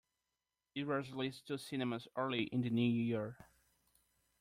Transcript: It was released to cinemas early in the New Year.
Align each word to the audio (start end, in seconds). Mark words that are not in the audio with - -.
It 0.73 0.87
was 0.87 1.11
released 1.11 1.45
to 1.45 1.59
cinemas 1.59 2.07
early 2.15 2.45
in 2.45 2.61
the 2.61 2.71
New 2.71 2.89
Year. 2.91 3.37